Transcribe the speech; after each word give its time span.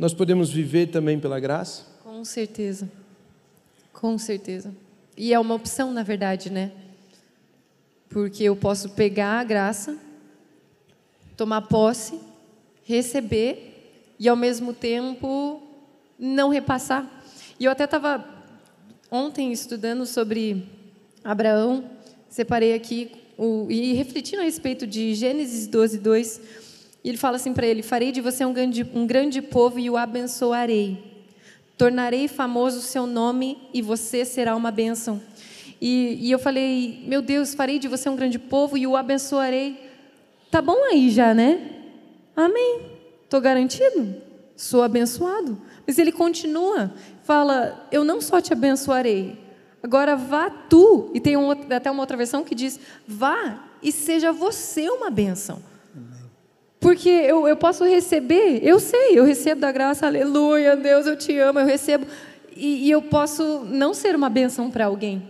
nós 0.00 0.14
podemos 0.14 0.50
viver 0.50 0.86
também 0.86 1.20
pela 1.20 1.38
graça? 1.38 1.84
Com 2.02 2.24
certeza. 2.24 2.90
Com 3.92 4.16
certeza. 4.16 4.74
E 5.14 5.34
é 5.34 5.38
uma 5.38 5.54
opção, 5.54 5.92
na 5.92 6.02
verdade, 6.02 6.48
né? 6.48 6.72
Porque 8.08 8.44
eu 8.44 8.56
posso 8.56 8.88
pegar 8.88 9.40
a 9.40 9.44
graça, 9.44 9.98
tomar 11.36 11.60
posse, 11.60 12.18
receber 12.82 14.14
e 14.18 14.26
ao 14.26 14.36
mesmo 14.36 14.72
tempo 14.72 15.62
não 16.18 16.48
repassar. 16.48 17.22
E 17.58 17.66
eu 17.66 17.70
até 17.70 17.84
estava 17.84 18.24
ontem 19.10 19.52
estudando 19.52 20.06
sobre 20.06 20.66
Abraão, 21.22 21.90
separei 22.26 22.72
aqui 22.72 23.12
o, 23.36 23.66
e 23.68 23.92
refletindo 23.92 24.40
a 24.40 24.46
respeito 24.46 24.86
de 24.86 25.14
Gênesis 25.14 25.66
12, 25.66 25.98
2. 25.98 26.40
E 27.02 27.08
ele 27.08 27.18
fala 27.18 27.36
assim 27.36 27.52
para 27.52 27.66
ele: 27.66 27.82
Farei 27.82 28.12
de 28.12 28.20
você 28.20 28.44
um 28.44 28.52
grande, 28.52 28.88
um 28.94 29.06
grande 29.06 29.40
povo 29.40 29.78
e 29.78 29.88
o 29.88 29.96
abençoarei. 29.96 31.10
Tornarei 31.76 32.28
famoso 32.28 32.78
o 32.78 32.82
seu 32.82 33.06
nome 33.06 33.56
e 33.72 33.80
você 33.80 34.24
será 34.24 34.54
uma 34.54 34.70
bênção. 34.70 35.20
E, 35.80 36.18
e 36.20 36.30
eu 36.30 36.38
falei: 36.38 37.02
Meu 37.06 37.22
Deus, 37.22 37.54
farei 37.54 37.78
de 37.78 37.88
você 37.88 38.08
um 38.08 38.16
grande 38.16 38.38
povo 38.38 38.76
e 38.76 38.86
o 38.86 38.96
abençoarei. 38.96 39.90
Tá 40.50 40.60
bom 40.60 40.84
aí 40.84 41.10
já, 41.10 41.32
né? 41.32 41.70
Amém. 42.36 42.82
Estou 43.24 43.40
garantido? 43.40 44.14
Sou 44.56 44.82
abençoado. 44.82 45.60
Mas 45.86 45.98
ele 45.98 46.12
continua, 46.12 46.92
fala: 47.24 47.88
Eu 47.90 48.04
não 48.04 48.20
só 48.20 48.40
te 48.40 48.52
abençoarei, 48.52 49.38
agora 49.82 50.14
vá 50.16 50.50
tu. 50.50 51.10
E 51.14 51.20
tem 51.20 51.36
um, 51.36 51.50
até 51.50 51.90
uma 51.90 52.02
outra 52.02 52.16
versão 52.16 52.44
que 52.44 52.54
diz: 52.54 52.78
Vá 53.08 53.64
e 53.82 53.90
seja 53.90 54.32
você 54.32 54.90
uma 54.90 55.08
bênção. 55.08 55.69
Porque 56.80 57.10
eu, 57.10 57.46
eu 57.46 57.56
posso 57.56 57.84
receber, 57.84 58.60
eu 58.62 58.80
sei, 58.80 59.18
eu 59.18 59.24
recebo 59.24 59.60
da 59.60 59.70
graça, 59.70 60.06
aleluia, 60.06 60.74
Deus, 60.74 61.06
eu 61.06 61.14
te 61.14 61.36
amo, 61.38 61.60
eu 61.60 61.66
recebo. 61.66 62.06
E, 62.56 62.86
e 62.86 62.90
eu 62.90 63.02
posso 63.02 63.66
não 63.66 63.92
ser 63.92 64.16
uma 64.16 64.30
bênção 64.30 64.70
para 64.70 64.86
alguém. 64.86 65.22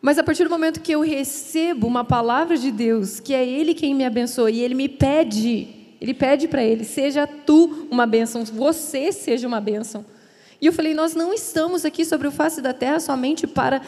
Mas 0.00 0.18
a 0.18 0.24
partir 0.24 0.44
do 0.44 0.50
momento 0.50 0.80
que 0.80 0.92
eu 0.92 1.02
recebo 1.02 1.86
uma 1.86 2.02
palavra 2.02 2.56
de 2.56 2.70
Deus, 2.70 3.20
que 3.20 3.34
é 3.34 3.46
Ele 3.46 3.74
quem 3.74 3.94
me 3.94 4.06
abençoa, 4.06 4.50
e 4.50 4.60
Ele 4.60 4.74
me 4.74 4.88
pede, 4.88 5.68
Ele 6.00 6.14
pede 6.14 6.48
para 6.48 6.64
Ele, 6.64 6.82
seja 6.82 7.26
tu 7.26 7.86
uma 7.90 8.06
bênção, 8.06 8.42
você 8.44 9.12
seja 9.12 9.46
uma 9.46 9.60
bênção. 9.60 10.02
E 10.60 10.66
eu 10.66 10.72
falei, 10.72 10.94
nós 10.94 11.14
não 11.14 11.32
estamos 11.32 11.84
aqui 11.84 12.06
sobre 12.06 12.26
o 12.26 12.32
face 12.32 12.62
da 12.62 12.72
terra 12.72 13.00
somente 13.00 13.46
para 13.46 13.82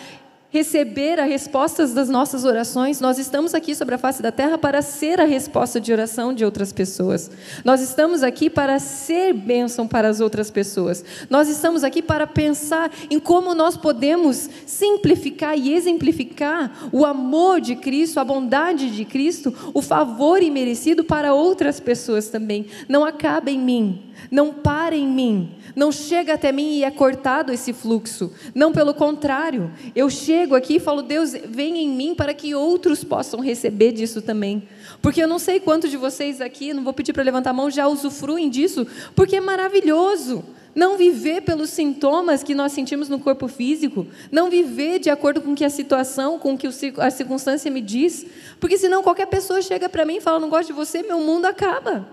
receber 0.51 1.21
as 1.21 1.29
respostas 1.29 1.95
das 1.95 2.09
nossas 2.09 2.45
orações, 2.45 3.01
nós 3.01 3.19
estamos 3.19 3.55
aqui 3.55 3.75
sobre 3.75 3.95
a 3.95 3.99
face 3.99 4.21
da 4.21 4.33
terra 4.33 4.59
para 4.59 4.83
ser 4.83 5.21
a 5.21 5.25
resposta 5.25 5.81
de 5.81 5.93
oração 5.93 6.35
de 6.35 6.45
outras 6.45 6.73
pessoas. 6.73 7.31
Nós 7.65 7.81
estamos 7.81 8.23
aqui 8.23 8.51
para 8.51 8.79
ser 8.81 9.33
bênção 9.33 9.87
para 9.87 10.09
as 10.09 10.21
outras 10.21 10.51
pessoas. 10.51 11.05
Nós 11.31 11.49
estamos 11.49 11.85
aqui 11.85 12.03
para 12.03 12.27
pensar 12.27 12.91
em 13.09 13.21
como 13.21 13.55
nós 13.55 13.77
podemos 13.77 14.51
simplificar 14.67 15.57
e 15.57 15.73
exemplificar 15.73 16.89
o 16.93 17.07
amor 17.07 17.61
de 17.61 17.77
Cristo, 17.77 18.19
a 18.19 18.25
bondade 18.25 18.91
de 18.91 19.05
Cristo, 19.05 19.55
o 19.73 19.81
favor 19.81 20.43
imerecido 20.43 21.05
para 21.05 21.33
outras 21.33 21.79
pessoas 21.79 22.29
também. 22.29 22.67
Não 22.89 23.05
acaba 23.05 23.51
em 23.51 23.59
mim, 23.59 24.03
não 24.31 24.53
para 24.53 24.97
em 24.97 25.07
mim, 25.07 25.55
não 25.77 25.93
chega 25.93 26.35
até 26.35 26.51
mim 26.51 26.79
e 26.79 26.85
é 26.85 26.91
cortado 26.91 27.53
esse 27.53 27.73
fluxo. 27.73 28.33
Não, 28.55 28.73
pelo 28.73 28.93
contrário, 28.93 29.71
eu 29.95 30.11
chego 30.11 30.40
aqui 30.55 30.77
e 30.77 30.81
falo, 30.81 31.03
Deus, 31.03 31.33
vem 31.33 31.79
em 31.79 31.89
mim 31.89 32.15
para 32.15 32.35
que 32.35 32.55
outros 32.55 33.05
possam 33.05 33.41
receber 33.41 33.93
disso 33.93 34.21
também. 34.23 34.63
Porque 35.03 35.23
eu 35.23 35.29
não 35.29 35.39
sei 35.39 35.61
quantos 35.61 35.91
de 35.91 35.97
vocês 35.97 36.41
aqui, 36.41 36.75
não 36.75 36.85
vou 36.85 36.93
pedir 36.93 37.13
para 37.13 37.23
levantar 37.23 37.51
a 37.51 37.53
mão, 37.53 37.71
já 37.71 37.87
usufruem 37.87 38.49
disso, 38.49 38.87
porque 39.15 39.37
é 39.37 39.41
maravilhoso. 39.41 40.45
Não 40.75 40.97
viver 40.97 41.43
pelos 41.43 41.71
sintomas 41.71 42.43
que 42.43 42.55
nós 42.55 42.73
sentimos 42.73 43.09
no 43.09 43.19
corpo 43.19 43.49
físico, 43.49 44.07
não 44.31 44.49
viver 44.49 45.01
de 45.01 45.11
acordo 45.11 45.41
com 45.41 45.55
que 45.55 45.65
a 45.65 45.71
situação, 45.71 46.39
com 46.39 46.57
que 46.57 46.69
a 46.99 47.11
circunstância 47.11 47.71
me 47.71 47.81
diz, 47.81 48.25
porque 48.61 48.79
senão 48.79 49.03
qualquer 49.03 49.27
pessoa 49.27 49.61
chega 49.63 49.89
para 49.89 50.05
mim 50.05 50.19
e 50.19 50.21
fala: 50.21 50.39
"Não 50.39 50.49
gosto 50.49 50.69
de 50.69 50.73
você", 50.73 51.03
meu 51.03 51.19
mundo 51.19 51.47
acaba. 51.47 52.09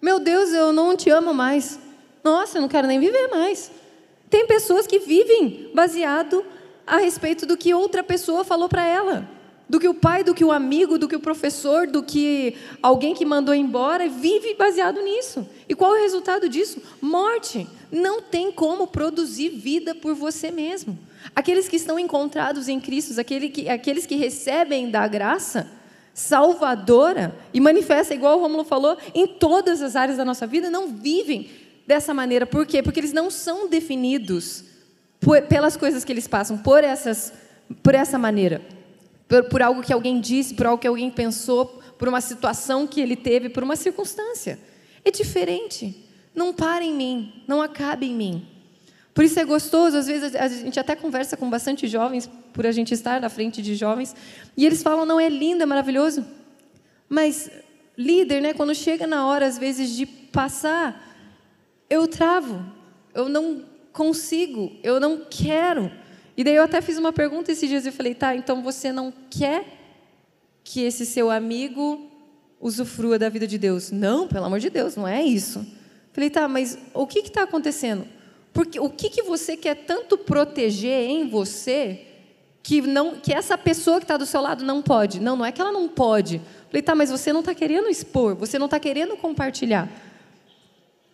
Meu 0.00 0.20
Deus, 0.20 0.52
eu 0.52 0.72
não 0.72 0.96
te 0.96 1.10
amo 1.10 1.34
mais. 1.34 1.78
Nossa, 2.22 2.58
eu 2.58 2.62
não 2.62 2.68
quero 2.68 2.86
nem 2.86 3.00
viver 3.00 3.28
mais. 3.28 3.70
Tem 4.30 4.46
pessoas 4.46 4.86
que 4.86 5.00
vivem 5.00 5.70
baseado 5.74 6.44
a 6.86 6.98
respeito 6.98 7.46
do 7.46 7.56
que 7.56 7.74
outra 7.74 8.02
pessoa 8.02 8.44
falou 8.44 8.68
para 8.68 8.84
ela. 8.84 9.28
Do 9.68 9.78
que 9.78 9.88
o 9.88 9.94
pai, 9.94 10.24
do 10.24 10.34
que 10.34 10.44
o 10.44 10.50
amigo, 10.50 10.98
do 10.98 11.06
que 11.06 11.14
o 11.14 11.20
professor, 11.20 11.86
do 11.86 12.02
que 12.02 12.56
alguém 12.82 13.14
que 13.14 13.24
mandou 13.24 13.54
embora, 13.54 14.08
vive 14.08 14.54
baseado 14.54 15.00
nisso. 15.00 15.48
E 15.68 15.76
qual 15.76 15.94
é 15.94 16.00
o 16.00 16.02
resultado 16.02 16.48
disso? 16.48 16.82
Morte. 17.00 17.68
Não 17.92 18.20
tem 18.20 18.50
como 18.50 18.88
produzir 18.88 19.50
vida 19.50 19.94
por 19.94 20.14
você 20.14 20.50
mesmo. 20.50 20.98
Aqueles 21.36 21.68
que 21.68 21.76
estão 21.76 21.98
encontrados 21.98 22.68
em 22.68 22.80
Cristo, 22.80 23.20
aqueles 23.20 23.52
que, 23.52 23.68
aqueles 23.68 24.06
que 24.06 24.16
recebem 24.16 24.90
da 24.90 25.06
graça 25.06 25.70
salvadora 26.12 27.34
e 27.54 27.60
manifesta, 27.60 28.12
igual 28.12 28.38
o 28.38 28.42
Romulo 28.42 28.64
falou, 28.64 28.96
em 29.14 29.26
todas 29.26 29.80
as 29.80 29.94
áreas 29.94 30.18
da 30.18 30.24
nossa 30.24 30.46
vida, 30.46 30.68
não 30.68 30.88
vivem 30.88 31.48
dessa 31.86 32.12
maneira. 32.12 32.44
Por 32.44 32.66
quê? 32.66 32.82
Porque 32.82 33.00
eles 33.00 33.12
não 33.12 33.30
são 33.30 33.68
definidos 33.68 34.64
por, 35.20 35.42
pelas 35.42 35.76
coisas 35.76 36.04
que 36.04 36.12
eles 36.12 36.26
passam, 36.26 36.58
por, 36.58 36.82
essas, 36.82 37.32
por 37.82 37.94
essa 37.94 38.18
maneira. 38.18 38.62
Por, 39.28 39.44
por 39.44 39.62
algo 39.62 39.82
que 39.82 39.92
alguém 39.92 40.20
disse, 40.20 40.54
por 40.54 40.66
algo 40.66 40.80
que 40.80 40.88
alguém 40.88 41.10
pensou, 41.10 41.80
por 41.98 42.08
uma 42.08 42.20
situação 42.20 42.86
que 42.86 43.00
ele 43.00 43.14
teve, 43.14 43.48
por 43.48 43.62
uma 43.62 43.76
circunstância. 43.76 44.58
É 45.04 45.10
diferente. 45.10 46.04
Não 46.34 46.52
para 46.52 46.84
em 46.84 46.94
mim, 46.94 47.42
não 47.46 47.60
acabe 47.60 48.06
em 48.06 48.14
mim. 48.14 48.46
Por 49.12 49.24
isso 49.24 49.38
é 49.38 49.44
gostoso, 49.44 49.96
às 49.96 50.06
vezes 50.06 50.34
a 50.34 50.48
gente 50.48 50.78
até 50.78 50.94
conversa 50.94 51.36
com 51.36 51.50
bastante 51.50 51.86
jovens, 51.86 52.30
por 52.52 52.64
a 52.64 52.72
gente 52.72 52.94
estar 52.94 53.20
na 53.20 53.28
frente 53.28 53.60
de 53.60 53.74
jovens, 53.74 54.14
e 54.56 54.64
eles 54.64 54.82
falam: 54.82 55.04
não, 55.04 55.18
é 55.18 55.28
lindo, 55.28 55.62
é 55.62 55.66
maravilhoso. 55.66 56.24
Mas, 57.08 57.50
líder, 57.98 58.40
né, 58.40 58.54
quando 58.54 58.74
chega 58.74 59.06
na 59.06 59.26
hora, 59.26 59.46
às 59.46 59.58
vezes, 59.58 59.90
de 59.90 60.06
passar 60.06 61.10
eu 61.90 62.06
travo, 62.06 62.64
eu 63.12 63.28
não 63.28 63.64
consigo, 63.92 64.72
eu 64.82 64.98
não 65.00 65.24
quero. 65.28 65.90
E 66.36 66.44
daí 66.44 66.54
eu 66.54 66.62
até 66.62 66.80
fiz 66.80 66.96
uma 66.96 67.12
pergunta 67.12 67.52
esses 67.52 67.68
dias 67.68 67.86
e 67.86 67.90
falei, 67.90 68.14
tá, 68.14 68.34
então 68.34 68.62
você 68.62 68.92
não 68.92 69.12
quer 69.30 69.64
que 70.64 70.82
esse 70.82 71.04
seu 71.04 71.30
amigo 71.30 72.08
usufrua 72.60 73.18
da 73.18 73.28
vida 73.28 73.46
de 73.46 73.58
Deus? 73.58 73.90
Não, 73.90 74.28
pelo 74.28 74.46
amor 74.46 74.60
de 74.60 74.70
Deus, 74.70 74.96
não 74.96 75.06
é 75.06 75.22
isso. 75.22 75.66
Falei, 76.12 76.30
tá, 76.30 76.48
mas 76.48 76.78
o 76.94 77.06
que 77.06 77.20
está 77.20 77.42
acontecendo? 77.42 78.06
Porque 78.52 78.80
o 78.80 78.88
que, 78.88 79.10
que 79.10 79.22
você 79.22 79.56
quer 79.56 79.74
tanto 79.74 80.18
proteger 80.18 81.08
em 81.08 81.28
você 81.28 82.06
que 82.62 82.82
não 82.82 83.16
que 83.16 83.32
essa 83.32 83.56
pessoa 83.56 83.98
que 83.98 84.04
está 84.04 84.16
do 84.16 84.26
seu 84.26 84.40
lado 84.40 84.64
não 84.64 84.82
pode? 84.82 85.20
Não, 85.20 85.36
não 85.36 85.44
é 85.44 85.52
que 85.52 85.60
ela 85.60 85.72
não 85.72 85.88
pode. 85.88 86.40
Falei, 86.68 86.82
tá, 86.82 86.94
mas 86.94 87.10
você 87.10 87.32
não 87.32 87.40
está 87.40 87.54
querendo 87.54 87.88
expor, 87.88 88.34
você 88.34 88.58
não 88.58 88.66
está 88.66 88.78
querendo 88.80 89.16
compartilhar. 89.16 89.88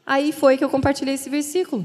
Aí 0.05 0.33
foi 0.33 0.57
que 0.57 0.65
eu 0.65 0.71
compartilhei 0.71 1.15
esse 1.15 1.29
versículo 1.29 1.85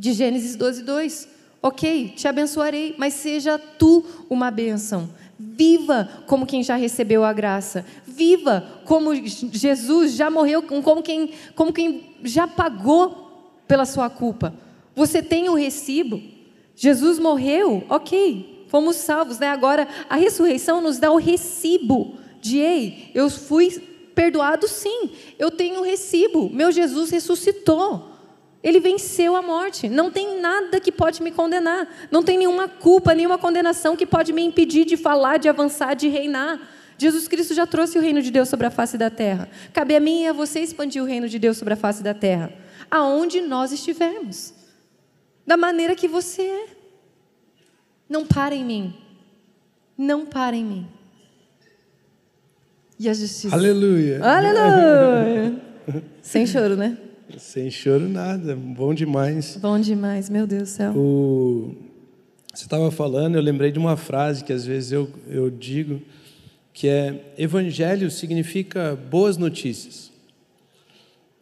de 0.00 0.14
Gênesis 0.14 0.56
12, 0.56 0.82
2. 0.82 1.28
Ok, 1.62 2.14
te 2.16 2.26
abençoarei, 2.26 2.94
mas 2.96 3.12
seja 3.12 3.58
tu 3.58 4.02
uma 4.30 4.50
bênção. 4.50 5.10
Viva 5.38 6.08
como 6.26 6.46
quem 6.46 6.62
já 6.62 6.74
recebeu 6.74 7.22
a 7.22 7.34
graça. 7.34 7.84
Viva 8.06 8.66
como 8.86 9.14
Jesus 9.14 10.14
já 10.14 10.30
morreu, 10.30 10.62
como 10.62 11.02
quem, 11.02 11.32
como 11.54 11.70
quem 11.70 12.14
já 12.24 12.48
pagou 12.48 13.60
pela 13.68 13.84
sua 13.84 14.08
culpa. 14.08 14.54
Você 14.96 15.22
tem 15.22 15.50
o 15.50 15.54
recibo. 15.54 16.20
Jesus 16.74 17.18
morreu, 17.18 17.84
ok, 17.90 18.64
fomos 18.68 18.96
salvos, 18.96 19.38
né? 19.38 19.48
Agora 19.48 19.86
a 20.08 20.16
ressurreição 20.16 20.80
nos 20.80 20.98
dá 20.98 21.10
o 21.12 21.18
recibo 21.18 22.14
de 22.40 22.56
ei, 22.56 23.10
eu 23.14 23.28
fui 23.28 23.70
perdoado 24.14 24.66
sim. 24.66 25.10
Eu 25.38 25.50
tenho 25.50 25.80
um 25.80 25.84
recibo. 25.84 26.48
Meu 26.48 26.72
Jesus 26.72 27.10
ressuscitou. 27.10 28.09
Ele 28.62 28.78
venceu 28.78 29.34
a 29.34 29.42
morte. 29.42 29.88
Não 29.88 30.10
tem 30.10 30.40
nada 30.40 30.78
que 30.78 30.92
pode 30.92 31.22
me 31.22 31.30
condenar. 31.30 31.88
Não 32.10 32.22
tem 32.22 32.36
nenhuma 32.36 32.68
culpa, 32.68 33.14
nenhuma 33.14 33.38
condenação 33.38 33.96
que 33.96 34.04
pode 34.04 34.32
me 34.32 34.42
impedir 34.42 34.84
de 34.84 34.96
falar, 34.96 35.38
de 35.38 35.48
avançar, 35.48 35.94
de 35.94 36.08
reinar. 36.08 36.60
Jesus 36.98 37.26
Cristo 37.26 37.54
já 37.54 37.66
trouxe 37.66 37.96
o 37.96 38.00
reino 38.02 38.20
de 38.20 38.30
Deus 38.30 38.50
sobre 38.50 38.66
a 38.66 38.70
face 38.70 38.98
da 38.98 39.08
terra. 39.08 39.48
Cabe 39.72 39.96
a 39.96 40.00
mim 40.00 40.24
e 40.24 40.26
a 40.26 40.32
você 40.34 40.60
expandir 40.60 41.02
o 41.02 41.06
reino 41.06 41.26
de 41.28 41.38
Deus 41.38 41.56
sobre 41.56 41.72
a 41.72 41.76
face 41.76 42.02
da 42.02 42.12
terra. 42.12 42.52
aonde 42.90 43.40
nós 43.40 43.70
estivermos, 43.72 44.52
da 45.46 45.56
maneira 45.56 45.94
que 45.94 46.08
você 46.08 46.42
é. 46.42 46.66
Não 48.08 48.26
para 48.26 48.54
em 48.54 48.64
mim. 48.64 48.94
Não 49.96 50.26
para 50.26 50.56
em 50.56 50.64
mim. 50.64 50.88
E 52.98 53.08
a 53.08 53.14
justiça. 53.14 53.54
Aleluia. 53.54 54.20
Aleluia. 54.22 55.62
Sem 56.20 56.46
choro, 56.46 56.76
né? 56.76 56.98
Sem 57.38 57.70
choro 57.70 58.08
nada. 58.08 58.56
Bom 58.56 58.92
demais. 58.92 59.56
Bom 59.56 59.78
demais, 59.78 60.28
meu 60.28 60.46
Deus 60.46 60.62
do 60.62 60.68
céu. 60.68 60.92
O... 60.96 61.74
Você 62.52 62.64
estava 62.64 62.90
falando, 62.90 63.36
eu 63.36 63.42
lembrei 63.42 63.70
de 63.70 63.78
uma 63.78 63.96
frase 63.96 64.42
que 64.44 64.52
às 64.52 64.64
vezes 64.64 64.92
eu, 64.92 65.08
eu 65.28 65.50
digo, 65.50 66.02
que 66.72 66.88
é: 66.88 67.32
Evangelho 67.38 68.10
significa 68.10 68.96
boas 68.96 69.36
notícias. 69.36 70.10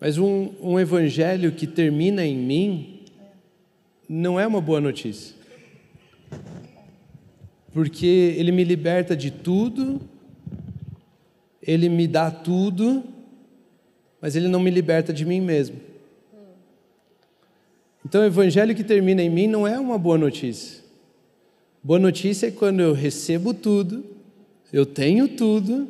Mas 0.01 0.17
um, 0.17 0.53
um 0.61 0.79
evangelho 0.79 1.51
que 1.51 1.67
termina 1.67 2.25
em 2.25 2.37
mim 2.37 3.01
não 4.09 4.39
é 4.39 4.47
uma 4.47 4.61
boa 4.61 4.81
notícia. 4.81 5.35
Porque 7.73 8.35
ele 8.37 8.53
me 8.53 8.63
liberta 8.63 9.17
de 9.17 9.31
tudo, 9.31 10.01
ele 11.61 11.89
me 11.89 12.07
dá 12.07 12.31
tudo, 12.31 13.03
mas 14.21 14.37
ele 14.37 14.49
não 14.49 14.61
me 14.61 14.71
liberta 14.71 15.13
de 15.13 15.25
mim 15.25 15.41
mesmo. 15.41 15.77
Então, 18.05 18.23
o 18.23 18.25
evangelho 18.25 18.75
que 18.75 18.85
termina 18.85 19.23
em 19.23 19.29
mim 19.29 19.47
não 19.47 19.67
é 19.67 19.79
uma 19.79 19.99
boa 19.99 20.17
notícia. 20.17 20.83
Boa 21.83 21.99
notícia 21.99 22.47
é 22.47 22.51
quando 22.51 22.81
eu 22.81 22.93
recebo 22.93 23.53
tudo, 23.55 24.05
eu 24.73 24.85
tenho 24.85 25.29
tudo, 25.29 25.89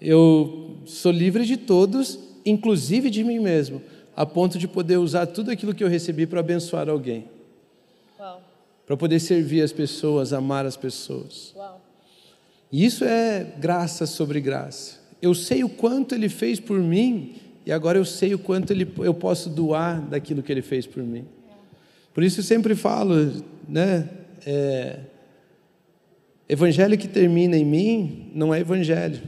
eu 0.00 0.78
sou 0.84 1.12
livre 1.12 1.44
de 1.44 1.56
todos, 1.56 2.18
inclusive 2.44 3.10
de 3.10 3.22
mim 3.22 3.38
mesmo, 3.38 3.82
a 4.14 4.24
ponto 4.24 4.58
de 4.58 4.66
poder 4.66 4.96
usar 4.96 5.26
tudo 5.26 5.50
aquilo 5.50 5.74
que 5.74 5.84
eu 5.84 5.88
recebi 5.88 6.26
para 6.26 6.40
abençoar 6.40 6.88
alguém. 6.88 7.24
Para 8.86 8.96
poder 8.96 9.18
servir 9.18 9.62
as 9.62 9.72
pessoas, 9.72 10.32
amar 10.32 10.64
as 10.64 10.76
pessoas. 10.76 11.52
Uau. 11.56 11.80
E 12.70 12.84
isso 12.84 13.04
é 13.04 13.44
graça 13.58 14.06
sobre 14.06 14.40
graça. 14.40 15.05
Eu 15.20 15.34
sei 15.34 15.64
o 15.64 15.68
quanto 15.68 16.14
ele 16.14 16.28
fez 16.28 16.60
por 16.60 16.78
mim 16.78 17.34
e 17.64 17.72
agora 17.72 17.98
eu 17.98 18.04
sei 18.04 18.32
o 18.32 18.38
quanto 18.38 18.72
ele, 18.72 18.88
eu 18.98 19.12
posso 19.12 19.50
doar 19.50 20.00
daquilo 20.00 20.42
que 20.42 20.52
ele 20.52 20.62
fez 20.62 20.86
por 20.86 21.02
mim. 21.02 21.24
Por 22.14 22.22
isso 22.22 22.40
eu 22.40 22.44
sempre 22.44 22.74
falo, 22.74 23.14
né? 23.68 24.08
É, 24.46 25.00
evangelho 26.48 26.96
que 26.96 27.08
termina 27.08 27.56
em 27.56 27.64
mim 27.64 28.30
não 28.34 28.54
é 28.54 28.60
evangelho. 28.60 29.20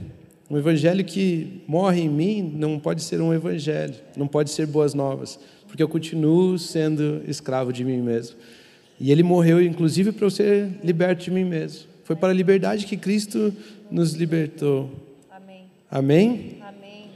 Um 0.49 0.57
evangelho 0.57 1.03
que 1.03 1.61
morre 1.67 2.01
em 2.01 2.09
mim 2.09 2.53
não 2.55 2.79
pode 2.79 3.03
ser 3.03 3.21
um 3.21 3.33
evangelho, 3.33 3.93
não 4.15 4.27
pode 4.27 4.49
ser 4.49 4.65
boas 4.65 4.93
novas, 4.93 5.37
porque 5.67 5.83
eu 5.83 5.87
continuo 5.87 6.57
sendo 6.57 7.21
escravo 7.27 7.71
de 7.71 7.83
mim 7.83 8.01
mesmo. 8.01 8.37
E 8.99 9.11
ele 9.11 9.21
morreu, 9.21 9.61
inclusive, 9.61 10.11
para 10.11 10.25
eu 10.25 10.31
ser 10.31 10.69
liberto 10.83 11.25
de 11.25 11.31
mim 11.31 11.43
mesmo. 11.43 11.87
Foi 12.03 12.15
para 12.15 12.29
a 12.29 12.33
liberdade 12.33 12.85
que 12.85 12.97
Cristo 12.97 13.53
nos 13.91 14.13
libertou. 14.13 14.89
Amém? 15.89 16.57
Amém? 16.61 17.09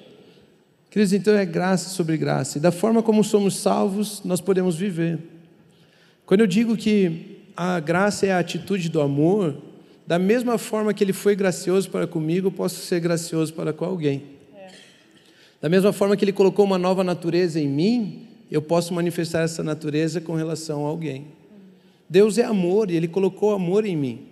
Queridos, 0.90 1.14
então 1.14 1.34
é 1.36 1.46
graça 1.46 1.90
sobre 1.90 2.18
graça. 2.18 2.58
E 2.58 2.62
da 2.62 2.72
forma 2.72 3.04
como 3.04 3.24
somos 3.24 3.58
salvos, 3.58 4.22
nós 4.24 4.42
podemos 4.42 4.76
viver. 4.76 5.20
Quando 6.26 6.42
eu 6.42 6.48
digo 6.48 6.76
que 6.78 7.42
a 7.56 7.80
graça 7.80 8.26
é 8.26 8.32
a 8.32 8.40
atitude 8.40 8.90
do 8.90 9.02
amor, 9.02 9.56
da 10.08 10.18
mesma 10.18 10.58
forma 10.58 10.94
que 10.94 11.04
ele 11.04 11.14
foi 11.14 11.36
gracioso 11.36 11.90
para 11.90 12.08
comigo, 12.08 12.48
eu 12.48 12.52
posso 12.52 12.82
ser 12.82 13.00
gracioso 13.00 13.54
para 13.54 13.74
com 13.74 13.86
alguém. 13.86 14.24
É. 14.56 14.72
Da 15.62 15.70
mesma 15.70 15.94
forma 15.94 16.18
que 16.18 16.26
ele 16.26 16.34
colocou 16.34 16.66
uma 16.66 16.78
nova 16.78 17.04
natureza 17.04 17.60
em 17.60 17.68
mim, 17.68 18.28
eu 18.52 18.62
posso 18.62 18.94
manifestar 18.94 19.42
essa 19.42 19.64
natureza 19.64 20.22
com 20.22 20.36
relação 20.36 20.86
a 20.86 20.90
alguém. 20.90 21.28
Deus 22.08 22.38
é 22.38 22.44
amor 22.44 22.92
e 22.92 22.96
Ele 22.96 23.08
colocou 23.08 23.56
amor 23.56 23.86
em 23.86 23.96
mim. 23.96 24.28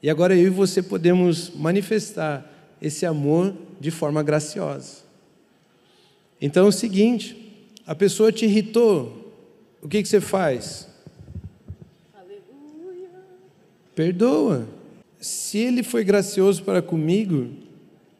E 0.00 0.08
agora 0.08 0.36
eu 0.36 0.46
e 0.46 0.50
você 0.50 0.80
podemos 0.80 1.50
manifestar 1.50 2.48
esse 2.84 3.06
amor 3.06 3.54
de 3.80 3.90
forma 3.90 4.22
graciosa. 4.22 4.98
Então 6.40 6.66
é 6.66 6.68
o 6.68 6.72
seguinte: 6.72 7.66
a 7.86 7.94
pessoa 7.94 8.30
te 8.30 8.44
irritou, 8.44 9.32
o 9.82 9.88
que, 9.88 10.02
que 10.02 10.08
você 10.08 10.20
faz? 10.20 10.86
Aleluia. 12.14 13.08
Perdoa. 13.94 14.68
Se 15.18 15.56
ele 15.56 15.82
foi 15.82 16.04
gracioso 16.04 16.62
para 16.62 16.82
comigo, 16.82 17.48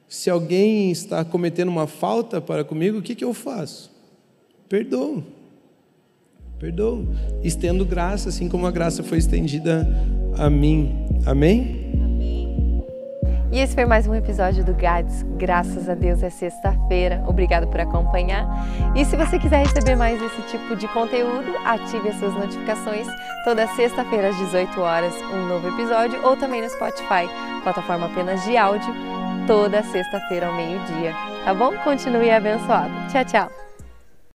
se 0.09 0.31
alguém 0.31 0.91
está 0.91 1.23
cometendo 1.23 1.69
uma 1.69 1.87
falta 1.87 2.41
para 2.41 2.65
comigo, 2.65 2.99
o 2.99 3.03
que, 3.03 3.15
que 3.15 3.25
eu 3.25 3.35
faço? 3.35 3.93
Perdoo. 4.67 5.23
Perdoo. 6.59 7.07
Estendo 7.43 7.85
graça, 7.85 8.31
assim 8.31 8.49
como 8.49 8.67
a 8.67 8.71
graça 8.71 9.03
foi 9.03 9.19
estendida 9.19 9.87
a 10.39 10.49
mim. 10.49 11.07
Amém? 11.27 11.84
E 13.55 13.61
esse 13.61 13.73
foi 13.73 13.85
mais 13.85 14.05
um 14.09 14.15
episódio 14.17 14.65
do 14.65 14.75
GADS. 14.75 15.23
Graças 15.37 15.89
a 15.89 15.95
Deus 15.95 16.25
é 16.25 16.29
sexta-feira. 16.29 17.23
Obrigado 17.25 17.69
por 17.69 17.79
acompanhar. 17.79 18.45
E 18.97 19.05
se 19.05 19.17
você 19.17 19.39
quiser 19.39 19.65
receber 19.65 19.95
mais 19.95 20.21
esse 20.21 20.43
tipo 20.51 20.75
de 20.75 20.89
conteúdo, 20.89 21.57
ative 21.65 22.09
as 22.09 22.17
suas 22.17 22.35
notificações. 22.35 23.07
Toda 23.45 23.69
sexta-feira 23.69 24.31
às 24.31 24.37
18 24.39 24.81
horas, 24.81 25.15
um 25.33 25.47
novo 25.47 25.69
episódio, 25.69 26.21
ou 26.27 26.37
também 26.37 26.63
no 26.63 26.69
Spotify, 26.69 27.31
plataforma 27.63 28.07
apenas 28.07 28.43
de 28.43 28.57
áudio, 28.57 28.93
toda 29.47 29.85
sexta-feira 29.85 30.49
ao 30.49 30.57
meio-dia. 30.57 31.15
Tá 31.45 31.55
bom? 31.55 31.77
Continue 31.85 32.33
abençoado. 32.33 32.93
Tchau, 33.13 33.25
tchau. 33.25 33.64